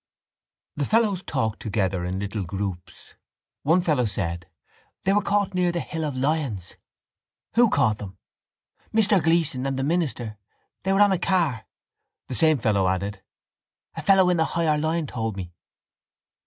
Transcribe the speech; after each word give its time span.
The 0.77 0.85
fellows 0.85 1.21
talked 1.21 1.59
together 1.61 2.03
in 2.05 2.17
little 2.17 2.43
groups. 2.43 3.13
One 3.61 3.83
fellow 3.83 4.05
said: 4.05 4.47
—They 5.03 5.13
were 5.13 5.21
caught 5.21 5.53
near 5.53 5.71
the 5.71 5.79
Hill 5.79 6.03
of 6.05 6.15
Lyons. 6.15 6.75
—Who 7.53 7.69
caught 7.69 7.99
them? 7.99 8.17
—Mr 8.91 9.23
Gleeson 9.23 9.67
and 9.67 9.77
the 9.77 9.83
minister. 9.83 10.37
They 10.81 10.91
were 10.91 11.01
on 11.01 11.11
a 11.11 11.19
car. 11.19 11.67
The 12.29 12.33
same 12.33 12.57
fellow 12.57 12.87
added: 12.87 13.21
—A 13.93 14.01
fellow 14.01 14.31
in 14.31 14.37
the 14.37 14.45
higher 14.57 14.79
line 14.79 15.05
told 15.05 15.37
me. 15.37 15.53